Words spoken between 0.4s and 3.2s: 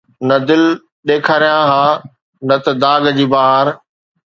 دل، ڏيکاريان ها نه ته داغ